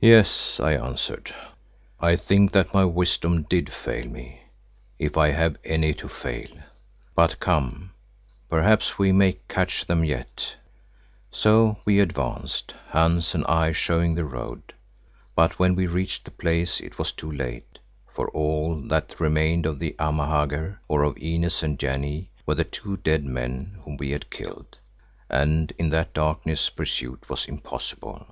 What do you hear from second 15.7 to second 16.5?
we reached the